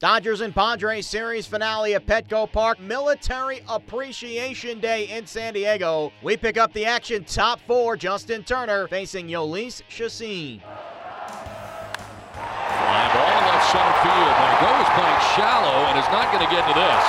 Dodgers 0.00 0.42
and 0.42 0.54
Padres 0.54 1.08
series 1.08 1.48
finale 1.48 1.96
at 1.96 2.06
Petco 2.06 2.46
Park, 2.46 2.78
Military 2.78 3.62
Appreciation 3.66 4.78
Day 4.78 5.08
in 5.10 5.26
San 5.26 5.54
Diego. 5.54 6.12
We 6.22 6.36
pick 6.36 6.56
up 6.56 6.72
the 6.72 6.86
action 6.86 7.24
top 7.24 7.58
four, 7.66 7.96
Justin 7.96 8.44
Turner 8.44 8.86
facing 8.86 9.26
Jhoulys 9.26 9.82
Chacin. 9.88 10.60
Fly 12.30 13.10
ball 13.10 13.38
left 13.42 13.66
center 13.74 13.98
field. 14.06 14.34
Margot 14.38 14.86
is 14.86 14.90
playing 14.94 15.18
shallow 15.34 15.90
and 15.90 15.98
is 15.98 16.06
not 16.14 16.30
going 16.30 16.46
to 16.46 16.50
get 16.54 16.62
into 16.62 16.78
this. 16.78 17.04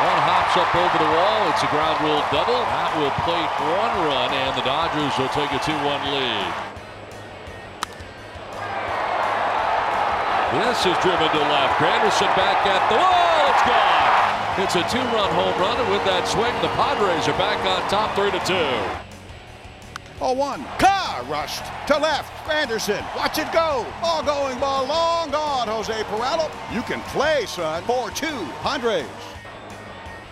One 0.00 0.20
hops 0.24 0.56
up 0.56 0.72
over 0.80 0.96
the 0.96 1.12
wall. 1.12 1.44
It's 1.52 1.60
a 1.60 1.68
ground 1.68 2.00
rule 2.00 2.24
double. 2.32 2.56
That 2.56 2.96
will 2.96 3.12
plate 3.20 3.52
one 3.68 4.08
run, 4.08 4.32
and 4.32 4.56
the 4.56 4.64
Dodgers 4.64 5.12
will 5.20 5.28
take 5.36 5.52
a 5.52 5.60
2 5.60 5.76
1 5.76 6.08
lead. 6.08 6.79
This 10.50 10.84
is 10.84 10.98
driven 10.98 11.30
to 11.30 11.38
left. 11.38 11.78
Granderson 11.78 12.26
back 12.34 12.66
at 12.66 12.82
the 12.90 12.96
wall. 12.98 13.50
It's 13.54 13.62
gone. 13.70 14.10
It's 14.58 14.74
a 14.74 14.82
two-run 14.90 15.30
home 15.30 15.60
run, 15.62 15.78
and 15.78 15.88
with 15.92 16.04
that 16.06 16.26
swing, 16.26 16.52
the 16.60 16.66
Padres 16.74 17.28
are 17.28 17.38
back 17.38 17.64
on 17.64 17.88
top, 17.88 18.16
three 18.16 18.32
to 18.32 18.40
two. 18.44 19.10
Oh, 20.20 20.32
one. 20.32 20.64
Car 20.80 21.22
rushed 21.30 21.62
to 21.86 21.96
left. 21.96 22.32
Granderson, 22.44 23.00
watch 23.14 23.38
it 23.38 23.50
go. 23.52 23.86
All 24.02 24.24
going 24.24 24.58
ball, 24.58 24.86
long 24.86 25.30
gone. 25.30 25.68
Jose 25.68 25.92
Pirela, 25.92 26.50
you 26.74 26.82
can 26.82 27.00
play, 27.12 27.46
son. 27.46 27.84
4-2, 27.84 28.50
Padres. 28.60 29.06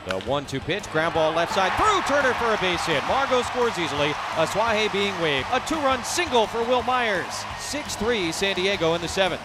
The 0.09 0.19
one-two 0.27 0.59
pitch, 0.59 0.91
ground 0.91 1.14
ball 1.14 1.33
left 1.33 1.55
side 1.55 1.70
through 1.75 2.03
Turner 2.12 2.34
for 2.34 2.53
a 2.53 2.59
base 2.59 2.84
hit. 2.84 3.05
Margot 3.06 3.42
scores 3.42 3.78
easily. 3.78 4.11
Asuaje 4.34 4.92
being 4.92 5.14
waved. 5.20 5.47
A 5.53 5.61
two-run 5.61 6.03
single 6.03 6.48
for 6.48 6.64
Wil 6.64 6.83
Myers. 6.83 7.45
6-3 7.70 8.34
San 8.34 8.56
Diego 8.56 8.95
in 8.95 9.00
the 9.00 9.06
seventh. 9.06 9.42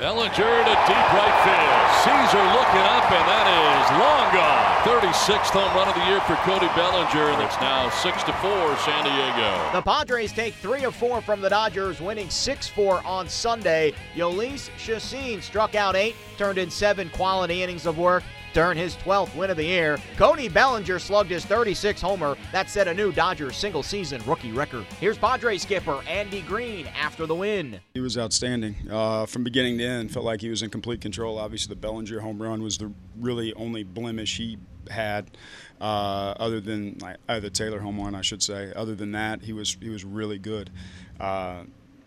Bellinger 0.00 0.32
to 0.32 0.74
deep 0.88 1.12
right 1.12 1.36
field. 1.44 1.80
Caesar 2.00 2.42
looking 2.56 2.86
up, 2.88 3.04
and 3.12 3.28
that 3.28 3.44
is 3.52 3.90
long 4.00 4.32
gone. 4.32 5.02
36th 5.02 5.50
home 5.50 5.76
run 5.76 5.88
of 5.88 5.94
the 5.94 6.06
year 6.06 6.22
for 6.22 6.36
Cody 6.36 6.68
Bellinger, 6.74 7.44
it's 7.44 7.60
now 7.60 7.90
6 7.90 8.22
to 8.22 8.32
4 8.32 8.76
San 8.78 9.04
Diego. 9.04 9.72
The 9.74 9.82
Padres 9.82 10.32
take 10.32 10.54
three 10.54 10.84
of 10.84 10.96
four 10.96 11.20
from 11.20 11.42
the 11.42 11.50
Dodgers, 11.50 12.00
winning 12.00 12.30
6 12.30 12.68
4 12.68 13.06
on 13.06 13.28
Sunday. 13.28 13.92
Jhoulys 14.16 14.70
Chacin 14.78 15.42
struck 15.42 15.74
out 15.74 15.94
eight, 15.94 16.16
turned 16.38 16.56
in 16.56 16.70
seven 16.70 17.10
quality 17.10 17.62
innings 17.62 17.84
of 17.84 17.98
work, 17.98 18.22
earn 18.56 18.76
his 18.76 18.96
12th 18.96 19.34
win 19.36 19.50
of 19.50 19.56
the 19.56 19.64
year. 19.64 19.98
Cody 20.16 20.48
Bellinger 20.48 20.98
slugged 20.98 21.30
his 21.30 21.44
36th 21.44 22.00
homer. 22.00 22.36
That 22.52 22.70
set 22.70 22.88
a 22.88 22.94
new 22.94 23.12
Dodgers 23.12 23.56
single 23.56 23.82
season 23.82 24.22
rookie 24.26 24.52
record. 24.52 24.84
Here's 24.98 25.18
Padres 25.18 25.62
skipper 25.62 26.00
Andy 26.08 26.42
Green 26.42 26.86
after 26.88 27.26
the 27.26 27.34
win. 27.34 27.80
He 27.94 28.00
was 28.00 28.16
outstanding 28.18 28.76
uh, 28.90 29.26
from 29.26 29.44
beginning 29.44 29.78
to 29.78 29.84
end. 29.84 30.12
Felt 30.12 30.24
like 30.24 30.40
he 30.40 30.48
was 30.48 30.62
in 30.62 30.70
complete 30.70 31.00
control. 31.00 31.38
Obviously, 31.38 31.74
the 31.74 31.80
Bellinger 31.80 32.20
home 32.20 32.40
run 32.42 32.62
was 32.62 32.78
the 32.78 32.92
really 33.18 33.52
only 33.54 33.84
blemish 33.84 34.36
he 34.36 34.58
had, 34.88 35.30
uh, 35.80 36.34
other 36.38 36.60
than 36.60 36.96
like, 37.00 37.16
either 37.28 37.50
Taylor 37.50 37.80
home 37.80 38.00
run, 38.00 38.14
I 38.14 38.22
should 38.22 38.42
say. 38.42 38.72
Other 38.74 38.94
than 38.94 39.12
that, 39.12 39.42
he 39.42 39.52
was 39.52 39.76
he 39.80 39.88
was 39.88 40.04
really 40.04 40.38
good. 40.38 40.70
Uh, 41.18 41.64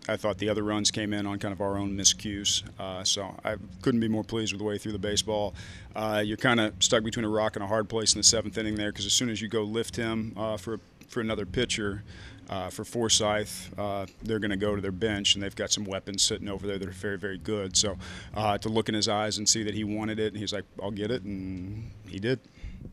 I 0.08 0.16
thought 0.16 0.38
the 0.38 0.48
other 0.48 0.62
runs 0.62 0.90
came 0.90 1.12
in 1.12 1.26
on 1.26 1.38
kind 1.38 1.52
of 1.52 1.60
our 1.60 1.78
own 1.78 1.96
miscues. 1.96 2.62
Uh, 2.78 3.04
so 3.04 3.34
I 3.44 3.56
couldn't 3.82 4.00
be 4.00 4.08
more 4.08 4.24
pleased 4.24 4.52
with 4.52 4.58
the 4.58 4.64
way 4.64 4.78
through 4.78 4.92
the 4.92 4.98
baseball. 4.98 5.54
Uh, 5.96 6.22
you're 6.24 6.36
kind 6.36 6.60
of 6.60 6.74
stuck 6.80 7.02
between 7.04 7.24
a 7.24 7.28
rock 7.28 7.56
and 7.56 7.64
a 7.64 7.66
hard 7.66 7.88
place 7.88 8.14
in 8.14 8.18
the 8.18 8.24
seventh 8.24 8.58
inning 8.58 8.74
there 8.74 8.92
because 8.92 9.06
as 9.06 9.12
soon 9.12 9.30
as 9.30 9.40
you 9.40 9.48
go 9.48 9.62
lift 9.62 9.96
him 9.96 10.34
uh, 10.36 10.56
for 10.56 10.80
for 11.08 11.20
another 11.20 11.46
pitcher. 11.46 12.02
Uh, 12.50 12.68
for 12.68 12.84
Forsythe, 12.84 13.48
uh, 13.78 14.04
they're 14.22 14.38
going 14.38 14.50
to 14.50 14.56
go 14.58 14.76
to 14.76 14.82
their 14.82 14.92
bench, 14.92 15.34
and 15.34 15.42
they've 15.42 15.56
got 15.56 15.72
some 15.72 15.84
weapons 15.84 16.20
sitting 16.20 16.46
over 16.46 16.66
there 16.66 16.78
that 16.78 16.86
are 16.86 16.92
very, 16.92 17.16
very 17.16 17.38
good. 17.38 17.74
So, 17.74 17.96
uh, 18.34 18.58
to 18.58 18.68
look 18.68 18.90
in 18.90 18.94
his 18.94 19.08
eyes 19.08 19.38
and 19.38 19.48
see 19.48 19.62
that 19.62 19.72
he 19.72 19.82
wanted 19.82 20.18
it, 20.18 20.34
and 20.34 20.36
he's 20.36 20.52
like, 20.52 20.66
"I'll 20.82 20.90
get 20.90 21.10
it," 21.10 21.22
and 21.22 21.90
he 22.06 22.18
did. 22.18 22.40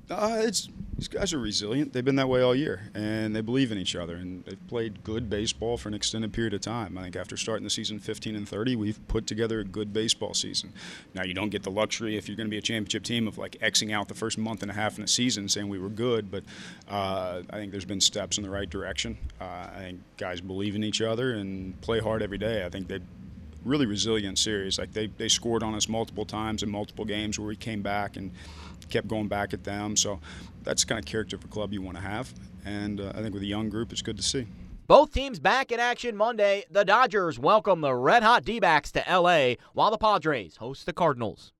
It's 0.09 0.69
these 1.01 1.07
guys 1.07 1.33
are 1.33 1.39
resilient. 1.39 1.93
They've 1.93 2.05
been 2.05 2.17
that 2.17 2.29
way 2.29 2.43
all 2.43 2.53
year, 2.53 2.91
and 2.93 3.35
they 3.35 3.41
believe 3.41 3.71
in 3.71 3.79
each 3.79 3.95
other, 3.95 4.17
and 4.17 4.45
they've 4.45 4.67
played 4.67 5.03
good 5.03 5.31
baseball 5.31 5.75
for 5.75 5.89
an 5.89 5.95
extended 5.95 6.31
period 6.31 6.53
of 6.53 6.61
time. 6.61 6.95
I 6.95 7.01
think 7.01 7.15
after 7.15 7.35
starting 7.37 7.63
the 7.63 7.71
season 7.71 7.97
15 7.97 8.35
and 8.35 8.47
30, 8.47 8.75
we've 8.75 9.07
put 9.07 9.25
together 9.25 9.59
a 9.59 9.63
good 9.63 9.93
baseball 9.93 10.35
season. 10.35 10.73
Now 11.15 11.23
you 11.23 11.33
don't 11.33 11.49
get 11.49 11.63
the 11.63 11.71
luxury 11.71 12.17
if 12.17 12.27
you're 12.27 12.37
going 12.37 12.45
to 12.45 12.51
be 12.51 12.59
a 12.59 12.61
championship 12.61 13.01
team 13.01 13.27
of 13.27 13.39
like 13.39 13.53
xing 13.63 13.91
out 13.91 14.09
the 14.09 14.13
first 14.13 14.37
month 14.37 14.61
and 14.61 14.69
a 14.69 14.75
half 14.75 14.97
in 14.97 15.01
the 15.01 15.07
season 15.07 15.49
saying 15.49 15.69
we 15.69 15.79
were 15.79 15.89
good, 15.89 16.29
but 16.29 16.43
uh, 16.87 17.41
I 17.49 17.55
think 17.55 17.71
there's 17.71 17.83
been 17.83 17.99
steps 17.99 18.37
in 18.37 18.43
the 18.43 18.51
right 18.51 18.69
direction. 18.69 19.17
Uh, 19.39 19.69
I 19.75 19.77
think 19.79 20.01
guys 20.17 20.39
believe 20.39 20.75
in 20.75 20.83
each 20.83 21.01
other 21.01 21.33
and 21.33 21.81
play 21.81 21.99
hard 21.99 22.21
every 22.21 22.37
day. 22.37 22.63
I 22.63 22.69
think 22.69 22.87
they 22.87 22.99
really 23.63 23.85
resilient 23.85 24.37
series. 24.37 24.79
Like 24.79 24.93
they, 24.93 25.07
they 25.07 25.27
scored 25.27 25.63
on 25.63 25.75
us 25.75 25.87
multiple 25.87 26.25
times 26.25 26.63
in 26.63 26.69
multiple 26.69 27.05
games 27.05 27.39
where 27.39 27.47
we 27.47 27.55
came 27.55 27.81
back 27.81 28.17
and 28.17 28.31
kept 28.89 29.07
going 29.07 29.27
back 29.27 29.53
at 29.53 29.63
them. 29.63 29.95
So 29.95 30.19
that's 30.63 30.83
the 30.83 30.89
kind 30.89 30.99
of 30.99 31.05
character 31.05 31.35
of 31.35 31.43
a 31.45 31.47
club 31.47 31.73
you 31.73 31.81
want 31.81 31.97
to 31.97 32.03
have. 32.03 32.33
And 32.65 32.99
uh, 32.99 33.13
I 33.15 33.21
think 33.21 33.33
with 33.33 33.43
a 33.43 33.47
young 33.47 33.69
group, 33.69 33.91
it's 33.91 34.01
good 34.01 34.17
to 34.17 34.23
see. 34.23 34.47
Both 34.87 35.13
teams 35.13 35.39
back 35.39 35.71
in 35.71 35.79
action 35.79 36.17
Monday. 36.17 36.65
The 36.69 36.83
Dodgers 36.83 37.39
welcome 37.39 37.81
the 37.81 37.95
red 37.95 38.23
hot 38.23 38.43
D 38.43 38.59
backs 38.59 38.91
to 38.91 39.03
LA, 39.09 39.53
while 39.73 39.89
the 39.89 39.97
Padres 39.97 40.57
host 40.57 40.85
the 40.85 40.93
Cardinals. 40.93 41.53